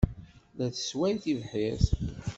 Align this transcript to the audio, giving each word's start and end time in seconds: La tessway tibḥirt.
La 0.57 0.67
tessway 0.73 1.13
tibḥirt. 1.23 1.85